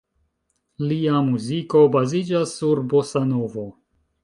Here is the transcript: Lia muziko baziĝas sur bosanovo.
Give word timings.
Lia 0.91 1.19
muziko 1.27 1.83
baziĝas 1.97 2.57
sur 2.63 2.83
bosanovo. 2.95 3.71